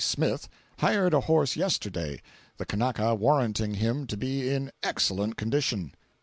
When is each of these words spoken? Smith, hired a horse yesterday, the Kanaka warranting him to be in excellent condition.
Smith, 0.03 0.49
hired 0.79 1.13
a 1.13 1.19
horse 1.19 1.55
yesterday, 1.55 2.19
the 2.57 2.65
Kanaka 2.65 3.13
warranting 3.13 3.75
him 3.75 4.07
to 4.07 4.17
be 4.17 4.49
in 4.49 4.71
excellent 4.81 5.35
condition. 5.37 5.93